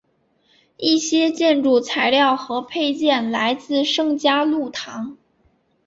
[0.77, 5.19] 一些建筑材料和配件来自圣嘉禄堂。